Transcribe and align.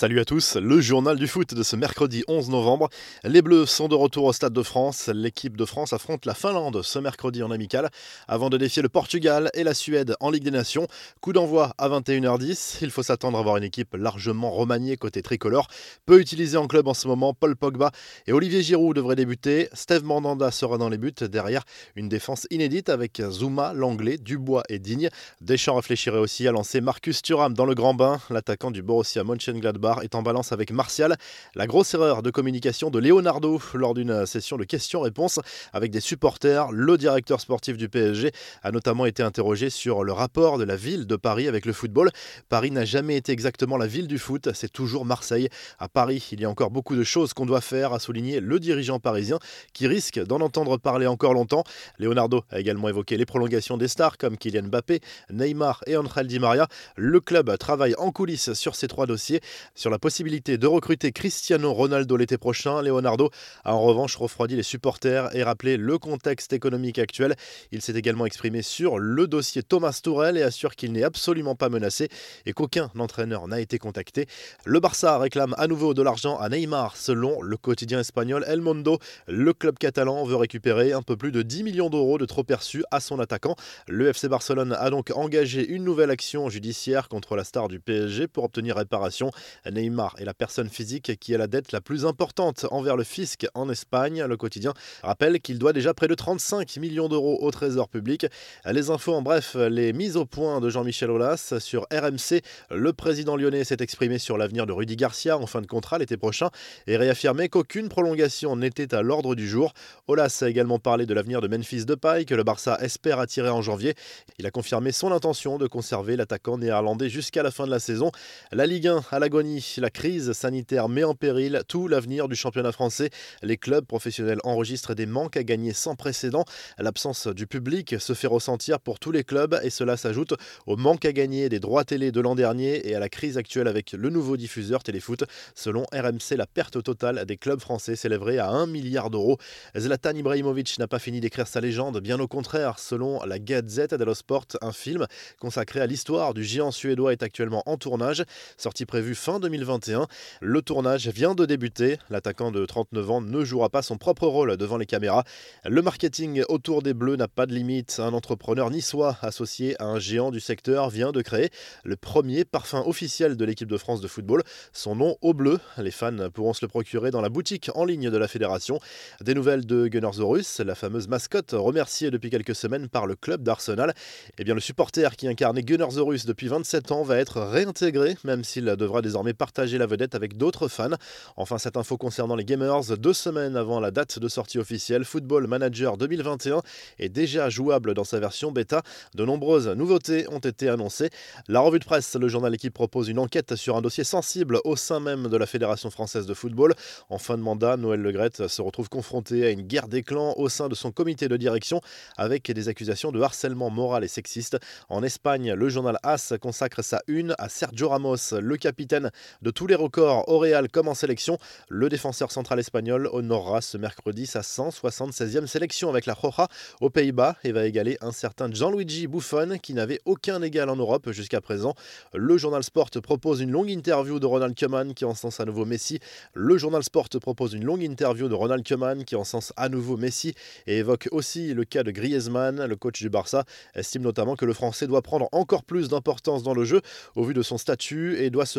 Salut 0.00 0.18
à 0.18 0.24
tous, 0.24 0.56
le 0.56 0.80
journal 0.80 1.18
du 1.18 1.28
foot 1.28 1.52
de 1.52 1.62
ce 1.62 1.76
mercredi 1.76 2.24
11 2.26 2.48
novembre. 2.48 2.88
Les 3.22 3.42
Bleus 3.42 3.66
sont 3.66 3.86
de 3.86 3.94
retour 3.94 4.24
au 4.24 4.32
Stade 4.32 4.54
de 4.54 4.62
France. 4.62 5.10
L'équipe 5.12 5.58
de 5.58 5.66
France 5.66 5.92
affronte 5.92 6.24
la 6.24 6.32
Finlande 6.32 6.80
ce 6.82 6.98
mercredi 6.98 7.42
en 7.42 7.50
amical 7.50 7.90
avant 8.26 8.48
de 8.48 8.56
défier 8.56 8.80
le 8.80 8.88
Portugal 8.88 9.50
et 9.52 9.62
la 9.62 9.74
Suède 9.74 10.14
en 10.20 10.30
Ligue 10.30 10.44
des 10.44 10.50
Nations. 10.50 10.86
Coup 11.20 11.34
d'envoi 11.34 11.74
à 11.76 11.90
21h10. 11.90 12.78
Il 12.80 12.90
faut 12.90 13.02
s'attendre 13.02 13.36
à 13.36 13.42
voir 13.42 13.58
une 13.58 13.64
équipe 13.64 13.94
largement 13.94 14.50
remaniée 14.50 14.96
côté 14.96 15.20
tricolore. 15.20 15.66
Peu 16.06 16.18
utilisée 16.18 16.56
en 16.56 16.66
club 16.66 16.88
en 16.88 16.94
ce 16.94 17.06
moment, 17.06 17.34
Paul 17.34 17.54
Pogba 17.54 17.90
et 18.26 18.32
Olivier 18.32 18.62
Giroud 18.62 18.96
devraient 18.96 19.16
débuter. 19.16 19.68
Steve 19.74 20.04
Mandanda 20.04 20.50
sera 20.50 20.78
dans 20.78 20.88
les 20.88 20.96
buts. 20.96 21.12
Derrière, 21.20 21.64
une 21.94 22.08
défense 22.08 22.46
inédite 22.48 22.88
avec 22.88 23.20
Zuma, 23.30 23.74
Langlais, 23.74 24.16
Dubois 24.16 24.62
et 24.70 24.78
Digne. 24.78 25.10
Deschamps 25.42 25.76
réfléchirait 25.76 26.16
aussi 26.16 26.48
à 26.48 26.52
lancer 26.52 26.80
Marcus 26.80 27.20
Thuram 27.20 27.52
dans 27.52 27.66
le 27.66 27.74
grand 27.74 27.92
bain. 27.92 28.18
L'attaquant 28.30 28.70
du 28.70 28.80
Borussia 28.80 29.24
Mönchengladbach 29.24 29.89
est 30.02 30.14
en 30.14 30.22
balance 30.22 30.52
avec 30.52 30.70
Martial. 30.70 31.16
La 31.54 31.66
grosse 31.66 31.92
erreur 31.94 32.22
de 32.22 32.30
communication 32.30 32.90
de 32.90 32.98
Leonardo 32.98 33.60
lors 33.74 33.94
d'une 33.94 34.24
session 34.26 34.56
de 34.56 34.64
questions-réponses 34.64 35.40
avec 35.72 35.90
des 35.90 36.00
supporters. 36.00 36.70
Le 36.70 36.96
directeur 36.96 37.40
sportif 37.40 37.76
du 37.76 37.88
PSG 37.88 38.30
a 38.62 38.70
notamment 38.70 39.06
été 39.06 39.22
interrogé 39.22 39.70
sur 39.70 40.04
le 40.04 40.12
rapport 40.12 40.58
de 40.58 40.64
la 40.64 40.76
ville 40.76 41.06
de 41.06 41.16
Paris 41.16 41.48
avec 41.48 41.66
le 41.66 41.72
football. 41.72 42.10
Paris 42.48 42.70
n'a 42.70 42.84
jamais 42.84 43.16
été 43.16 43.32
exactement 43.32 43.76
la 43.76 43.86
ville 43.86 44.06
du 44.06 44.18
foot, 44.18 44.48
c'est 44.54 44.72
toujours 44.72 45.04
Marseille. 45.04 45.48
À 45.78 45.88
Paris, 45.88 46.28
il 46.32 46.40
y 46.40 46.44
a 46.44 46.50
encore 46.50 46.70
beaucoup 46.70 46.96
de 46.96 47.04
choses 47.04 47.34
qu'on 47.34 47.46
doit 47.46 47.60
faire, 47.60 47.92
a 47.92 47.98
souligné 47.98 48.40
le 48.40 48.60
dirigeant 48.60 49.00
parisien 49.00 49.38
qui 49.72 49.86
risque 49.86 50.22
d'en 50.24 50.40
entendre 50.40 50.76
parler 50.78 51.06
encore 51.06 51.34
longtemps. 51.34 51.64
Leonardo 51.98 52.44
a 52.50 52.60
également 52.60 52.88
évoqué 52.88 53.16
les 53.16 53.26
prolongations 53.26 53.76
des 53.76 53.88
stars 53.88 54.18
comme 54.18 54.36
Kylian 54.36 54.64
Mbappé, 54.64 55.00
Neymar 55.30 55.82
et 55.86 55.96
Angel 55.96 56.26
Di 56.26 56.38
Maria. 56.38 56.68
Le 56.96 57.20
club 57.20 57.56
travaille 57.58 57.94
en 57.98 58.12
coulisses 58.12 58.52
sur 58.52 58.74
ces 58.74 58.88
trois 58.88 59.06
dossiers. 59.06 59.40
Sur 59.80 59.88
la 59.88 59.98
possibilité 59.98 60.58
de 60.58 60.66
recruter 60.66 61.10
Cristiano 61.10 61.72
Ronaldo 61.72 62.14
l'été 62.18 62.36
prochain, 62.36 62.82
Leonardo 62.82 63.30
a 63.64 63.74
en 63.74 63.80
revanche 63.80 64.14
refroidi 64.14 64.54
les 64.54 64.62
supporters 64.62 65.34
et 65.34 65.42
rappelé 65.42 65.78
le 65.78 65.96
contexte 65.96 66.52
économique 66.52 66.98
actuel. 66.98 67.34
Il 67.72 67.80
s'est 67.80 67.94
également 67.94 68.26
exprimé 68.26 68.60
sur 68.60 68.98
le 68.98 69.26
dossier 69.26 69.62
Thomas 69.62 69.98
Tourel 70.02 70.36
et 70.36 70.42
assure 70.42 70.76
qu'il 70.76 70.92
n'est 70.92 71.02
absolument 71.02 71.54
pas 71.54 71.70
menacé 71.70 72.10
et 72.44 72.52
qu'aucun 72.52 72.90
entraîneur 72.98 73.48
n'a 73.48 73.58
été 73.58 73.78
contacté. 73.78 74.26
Le 74.66 74.80
Barça 74.80 75.16
réclame 75.16 75.54
à 75.56 75.66
nouveau 75.66 75.94
de 75.94 76.02
l'argent 76.02 76.36
à 76.36 76.50
Neymar 76.50 76.98
selon 76.98 77.40
le 77.40 77.56
quotidien 77.56 78.00
espagnol 78.00 78.44
El 78.46 78.60
Mundo. 78.60 78.98
Le 79.28 79.54
club 79.54 79.78
catalan 79.78 80.24
veut 80.24 80.36
récupérer 80.36 80.92
un 80.92 81.00
peu 81.00 81.16
plus 81.16 81.32
de 81.32 81.40
10 81.40 81.62
millions 81.62 81.88
d'euros 81.88 82.18
de 82.18 82.26
trop 82.26 82.44
perçus 82.44 82.84
à 82.90 83.00
son 83.00 83.18
attaquant. 83.18 83.56
Le 83.88 84.08
FC 84.08 84.28
Barcelone 84.28 84.76
a 84.78 84.90
donc 84.90 85.10
engagé 85.14 85.66
une 85.66 85.84
nouvelle 85.84 86.10
action 86.10 86.50
judiciaire 86.50 87.08
contre 87.08 87.34
la 87.34 87.44
star 87.44 87.68
du 87.68 87.80
PSG 87.80 88.28
pour 88.28 88.44
obtenir 88.44 88.76
réparation. 88.76 89.30
Neymar 89.70 90.14
est 90.18 90.24
la 90.24 90.34
personne 90.34 90.68
physique 90.68 91.18
qui 91.18 91.34
a 91.34 91.38
la 91.38 91.46
dette 91.46 91.72
la 91.72 91.80
plus 91.80 92.06
importante 92.06 92.66
envers 92.70 92.96
le 92.96 93.04
fisc 93.04 93.46
en 93.54 93.68
Espagne. 93.68 94.24
Le 94.24 94.36
quotidien 94.36 94.74
rappelle 95.02 95.40
qu'il 95.40 95.58
doit 95.58 95.72
déjà 95.72 95.94
près 95.94 96.08
de 96.08 96.14
35 96.14 96.76
millions 96.76 97.08
d'euros 97.08 97.38
au 97.40 97.50
trésor 97.50 97.88
public. 97.88 98.26
Les 98.70 98.90
infos 98.90 99.14
en 99.14 99.22
bref, 99.22 99.54
les 99.54 99.92
mises 99.92 100.16
au 100.16 100.26
point 100.26 100.60
de 100.60 100.70
Jean-Michel 100.70 101.10
Aulas 101.10 101.54
sur 101.58 101.86
RMC. 101.92 102.42
Le 102.70 102.92
président 102.92 103.36
lyonnais 103.36 103.64
s'est 103.64 103.76
exprimé 103.80 104.18
sur 104.18 104.38
l'avenir 104.38 104.66
de 104.66 104.72
Rudy 104.72 104.96
Garcia 104.96 105.36
en 105.38 105.46
fin 105.46 105.60
de 105.60 105.66
contrat 105.66 105.98
l'été 105.98 106.16
prochain 106.16 106.50
et 106.86 106.96
réaffirmé 106.96 107.48
qu'aucune 107.48 107.88
prolongation 107.88 108.56
n'était 108.56 108.94
à 108.94 109.02
l'ordre 109.02 109.34
du 109.34 109.48
jour. 109.48 109.72
Aulas 110.06 110.40
a 110.42 110.48
également 110.48 110.78
parlé 110.78 111.06
de 111.06 111.14
l'avenir 111.14 111.40
de 111.40 111.48
Memphis 111.48 111.84
Depay 111.84 112.24
que 112.24 112.34
le 112.34 112.44
Barça 112.44 112.78
espère 112.80 113.18
attirer 113.18 113.50
en 113.50 113.62
janvier. 113.62 113.94
Il 114.38 114.46
a 114.46 114.50
confirmé 114.50 114.92
son 114.92 115.12
intention 115.12 115.58
de 115.58 115.66
conserver 115.66 116.16
l'attaquant 116.16 116.58
néerlandais 116.58 117.08
jusqu'à 117.08 117.42
la 117.42 117.50
fin 117.50 117.66
de 117.66 117.70
la 117.70 117.80
saison. 117.80 118.10
La 118.52 118.66
Ligue 118.66 118.88
1 118.88 119.02
à 119.10 119.18
l'agonie 119.18 119.49
la 119.78 119.90
crise 119.90 120.32
sanitaire 120.32 120.88
met 120.88 121.02
en 121.02 121.14
péril 121.14 121.62
tout 121.66 121.88
l'avenir 121.88 122.28
du 122.28 122.36
championnat 122.36 122.72
français. 122.72 123.10
Les 123.42 123.56
clubs 123.56 123.84
professionnels 123.84 124.38
enregistrent 124.44 124.94
des 124.94 125.06
manques 125.06 125.36
à 125.36 125.42
gagner 125.42 125.72
sans 125.72 125.96
précédent. 125.96 126.44
L'absence 126.78 127.26
du 127.26 127.46
public 127.46 127.96
se 127.98 128.12
fait 128.12 128.26
ressentir 128.26 128.78
pour 128.78 129.00
tous 129.00 129.10
les 129.10 129.24
clubs 129.24 129.58
et 129.62 129.70
cela 129.70 129.96
s'ajoute 129.96 130.34
au 130.66 130.76
manque 130.76 131.04
à 131.04 131.12
gagner 131.12 131.48
des 131.48 131.58
droits 131.58 131.84
télé 131.84 132.12
de 132.12 132.20
l'an 132.20 132.34
dernier 132.34 132.88
et 132.88 132.94
à 132.94 133.00
la 133.00 133.08
crise 133.08 133.36
actuelle 133.38 133.66
avec 133.66 133.92
le 133.92 134.10
nouveau 134.10 134.36
diffuseur 134.36 134.82
Téléfoot. 134.82 135.24
Selon 135.54 135.84
RMC, 135.92 136.36
la 136.36 136.46
perte 136.46 136.82
totale 136.82 137.24
des 137.26 137.36
clubs 137.36 137.60
français 137.60 137.96
s'élèverait 137.96 138.38
à 138.38 138.50
1 138.50 138.66
milliard 138.66 139.10
d'euros. 139.10 139.38
Zlatan 139.76 140.14
Ibrahimovic 140.14 140.78
n'a 140.78 140.86
pas 140.86 141.00
fini 141.00 141.20
d'écrire 141.20 141.48
sa 141.48 141.60
légende, 141.60 142.00
bien 142.00 142.20
au 142.20 142.28
contraire. 142.28 142.78
Selon 142.78 143.24
la 143.24 143.38
Gazette 143.38 143.94
dello 143.94 144.14
Sport, 144.14 144.46
un 144.62 144.72
film 144.72 145.06
consacré 145.40 145.80
à 145.80 145.86
l'histoire 145.86 146.34
du 146.34 146.44
géant 146.44 146.70
suédois 146.70 147.12
est 147.12 147.22
actuellement 147.22 147.64
en 147.66 147.76
tournage. 147.76 148.24
Sortie 148.56 148.86
prévue 148.86 149.14
fin 149.14 149.39
2021. 149.40 150.06
Le 150.40 150.62
tournage 150.62 151.08
vient 151.08 151.34
de 151.34 151.44
débuter. 151.44 151.98
L'attaquant 152.10 152.52
de 152.52 152.64
39 152.64 153.10
ans 153.10 153.20
ne 153.20 153.44
jouera 153.44 153.68
pas 153.68 153.82
son 153.82 153.98
propre 153.98 154.26
rôle 154.26 154.56
devant 154.56 154.76
les 154.76 154.86
caméras. 154.86 155.24
Le 155.64 155.82
marketing 155.82 156.44
autour 156.48 156.82
des 156.82 156.94
Bleus 156.94 157.16
n'a 157.16 157.28
pas 157.28 157.46
de 157.46 157.54
limite. 157.54 157.98
Un 157.98 158.12
entrepreneur 158.12 158.70
niçois 158.70 159.16
associé 159.22 159.80
à 159.82 159.86
un 159.86 159.98
géant 159.98 160.30
du 160.30 160.40
secteur 160.40 160.90
vient 160.90 161.12
de 161.12 161.22
créer 161.22 161.50
le 161.84 161.96
premier 161.96 162.44
parfum 162.44 162.82
officiel 162.86 163.36
de 163.36 163.44
l'équipe 163.44 163.68
de 163.68 163.76
France 163.76 164.00
de 164.00 164.08
football. 164.08 164.42
Son 164.72 164.94
nom 164.94 165.16
au 165.22 165.34
bleu. 165.34 165.58
Les 165.78 165.90
fans 165.90 166.30
pourront 166.32 166.52
se 166.52 166.64
le 166.64 166.68
procurer 166.68 167.10
dans 167.10 167.20
la 167.20 167.28
boutique 167.28 167.70
en 167.74 167.84
ligne 167.84 168.10
de 168.10 168.16
la 168.16 168.28
fédération. 168.28 168.78
Des 169.22 169.34
nouvelles 169.34 169.66
de 169.66 169.88
Gunnersaurus, 169.88 170.60
la 170.60 170.74
fameuse 170.74 171.08
mascotte 171.08 171.52
remerciée 171.52 172.10
depuis 172.10 172.30
quelques 172.30 172.54
semaines 172.54 172.88
par 172.88 173.06
le 173.06 173.16
club 173.16 173.42
d'Arsenal. 173.42 173.94
Eh 174.38 174.44
bien, 174.44 174.54
le 174.54 174.60
supporter 174.60 175.16
qui 175.16 175.26
incarnait 175.26 175.62
Gunnersaurus 175.62 176.26
depuis 176.26 176.48
27 176.48 176.92
ans 176.92 177.02
va 177.02 177.16
être 177.18 177.40
réintégré, 177.40 178.16
même 178.24 178.44
s'il 178.44 178.64
devra 178.64 179.02
désormais 179.02 179.29
partager 179.34 179.78
la 179.78 179.86
vedette 179.86 180.14
avec 180.14 180.36
d'autres 180.36 180.68
fans. 180.68 180.90
Enfin, 181.36 181.58
cette 181.58 181.76
info 181.76 181.96
concernant 181.96 182.36
les 182.36 182.44
gamers, 182.44 182.96
deux 182.98 183.12
semaines 183.12 183.56
avant 183.56 183.80
la 183.80 183.90
date 183.90 184.18
de 184.18 184.28
sortie 184.28 184.58
officielle, 184.58 185.04
Football 185.04 185.46
Manager 185.46 185.96
2021 185.96 186.62
est 186.98 187.08
déjà 187.08 187.48
jouable 187.50 187.94
dans 187.94 188.04
sa 188.04 188.20
version 188.20 188.52
bêta. 188.52 188.82
De 189.14 189.24
nombreuses 189.24 189.68
nouveautés 189.68 190.26
ont 190.30 190.38
été 190.38 190.68
annoncées. 190.68 191.10
La 191.48 191.60
revue 191.60 191.78
de 191.78 191.84
presse, 191.84 192.14
le 192.16 192.28
journal 192.28 192.54
Équipe 192.54 192.74
propose 192.74 193.08
une 193.08 193.18
enquête 193.18 193.56
sur 193.56 193.76
un 193.76 193.82
dossier 193.82 194.04
sensible 194.04 194.60
au 194.64 194.76
sein 194.76 195.00
même 195.00 195.28
de 195.28 195.36
la 195.36 195.46
Fédération 195.46 195.90
française 195.90 196.26
de 196.26 196.34
football. 196.34 196.74
En 197.08 197.18
fin 197.18 197.36
de 197.36 197.42
mandat, 197.42 197.76
Noël 197.76 198.00
Legrette 198.00 198.48
se 198.48 198.62
retrouve 198.62 198.88
confronté 198.88 199.46
à 199.46 199.50
une 199.50 199.62
guerre 199.62 199.88
des 199.88 200.02
clans 200.02 200.34
au 200.36 200.48
sein 200.48 200.68
de 200.68 200.74
son 200.74 200.92
comité 200.92 201.28
de 201.28 201.36
direction 201.36 201.80
avec 202.16 202.50
des 202.50 202.68
accusations 202.68 203.12
de 203.12 203.20
harcèlement 203.20 203.70
moral 203.70 204.04
et 204.04 204.08
sexiste. 204.08 204.58
En 204.88 205.02
Espagne, 205.02 205.52
le 205.52 205.68
journal 205.68 205.98
AS 206.02 206.34
consacre 206.40 206.82
sa 206.82 207.02
une 207.06 207.34
à 207.38 207.48
Sergio 207.48 207.88
Ramos, 207.88 208.16
le 208.40 208.56
capitaine 208.56 209.10
de 209.42 209.50
tous 209.50 209.66
les 209.66 209.74
records 209.74 210.28
au 210.28 210.38
Real 210.38 210.68
comme 210.68 210.88
en 210.88 210.94
sélection. 210.94 211.38
Le 211.68 211.88
défenseur 211.88 212.32
central 212.32 212.58
espagnol 212.58 213.08
honorera 213.12 213.60
ce 213.60 213.76
mercredi 213.76 214.26
sa 214.26 214.40
176e 214.40 215.46
sélection 215.46 215.88
avec 215.88 216.06
la 216.06 216.14
Roja 216.14 216.48
aux 216.80 216.90
Pays-Bas 216.90 217.36
et 217.44 217.52
va 217.52 217.66
égaler 217.66 217.96
un 218.00 218.12
certain 218.12 218.50
Gianluigi 218.50 219.06
Buffon 219.06 219.58
qui 219.62 219.74
n'avait 219.74 220.00
aucun 220.04 220.42
égal 220.42 220.68
en 220.70 220.76
Europe 220.76 221.10
jusqu'à 221.10 221.40
présent. 221.40 221.74
Le 222.14 222.36
journal 222.38 222.62
Sport 222.62 222.90
propose 223.02 223.40
une 223.40 223.50
longue 223.50 223.70
interview 223.70 224.18
de 224.18 224.26
Ronald 224.26 224.58
Koeman 224.58 224.94
qui 224.94 225.04
encense 225.04 225.40
à 225.40 225.44
nouveau 225.44 225.64
Messi. 225.64 226.00
Le 226.34 226.58
journal 226.58 226.82
Sport 226.82 227.08
propose 227.20 227.54
une 227.54 227.64
longue 227.64 227.82
interview 227.82 228.28
de 228.28 228.34
Ronald 228.34 228.66
Koeman 228.66 229.04
qui 229.04 229.16
encense 229.16 229.52
à 229.56 229.68
nouveau 229.68 229.96
Messi 229.96 230.34
et 230.66 230.78
évoque 230.78 231.08
aussi 231.12 231.54
le 231.54 231.64
cas 231.64 231.82
de 231.82 231.90
Griezmann. 231.90 232.64
Le 232.64 232.76
coach 232.76 233.00
du 233.00 233.10
Barça 233.10 233.44
estime 233.74 234.02
notamment 234.02 234.36
que 234.36 234.44
le 234.44 234.52
Français 234.52 234.86
doit 234.86 235.02
prendre 235.02 235.28
encore 235.32 235.64
plus 235.64 235.88
d'importance 235.88 236.42
dans 236.42 236.54
le 236.54 236.64
jeu 236.64 236.80
au 237.16 237.24
vu 237.24 237.34
de 237.34 237.42
son 237.42 237.58
statut 237.58 238.18
et 238.18 238.30
doit 238.30 238.46
se 238.46 238.58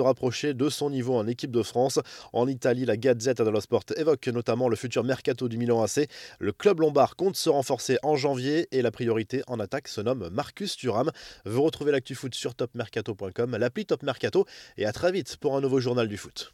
de 0.54 0.70
son 0.70 0.90
niveau 0.90 1.16
en 1.16 1.28
équipe 1.28 1.52
de 1.52 1.64
France. 1.64 2.00
En 2.34 2.48
Italie, 2.48 2.86
la 2.86 2.98
Gazette 2.98 3.42
dello 3.42 3.62
Sport 3.62 3.86
évoque 3.98 4.28
notamment 4.28 4.70
le 4.70 4.76
futur 4.76 5.04
mercato 5.04 5.48
du 5.48 5.58
Milan 5.58 5.82
AC. 5.82 6.08
Le 6.40 6.52
club 6.52 6.80
lombard 6.80 7.16
compte 7.16 7.36
se 7.36 7.50
renforcer 7.50 7.98
en 8.04 8.16
janvier 8.16 8.68
et 8.72 8.82
la 8.82 8.92
priorité 8.92 9.44
en 9.48 9.60
attaque 9.60 9.88
se 9.88 10.02
nomme 10.02 10.30
Marcus 10.32 10.76
Thuram. 10.76 11.12
Vous 11.46 11.62
retrouvez 11.64 11.92
l'actu 11.92 12.16
foot 12.16 12.34
sur 12.36 12.56
topmercato.com, 12.56 13.58
l'appli 13.58 13.86
Top 13.86 14.04
Mercato 14.04 14.46
et 14.78 14.86
à 14.86 14.92
très 14.92 15.12
vite 15.12 15.38
pour 15.38 15.56
un 15.56 15.62
nouveau 15.62 15.80
journal 15.80 16.08
du 16.08 16.18
foot. 16.18 16.54